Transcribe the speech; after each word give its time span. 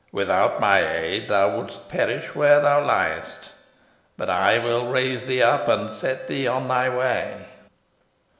Without 0.11 0.59
my 0.59 0.83
aid 0.97 1.27
thou 1.27 1.55
wouldst 1.55 1.87
perish 1.87 2.33
where 2.33 2.59
thou 2.59 2.79
liest, 2.81 3.51
but 4.17 4.31
I 4.31 4.57
will 4.57 4.87
raise 4.87 5.27
thee 5.27 5.43
up, 5.43 5.67
and 5.67 5.91
set 5.91 6.27
thee 6.27 6.47
on 6.47 6.67
thy 6.67 6.89
way." 6.89 7.45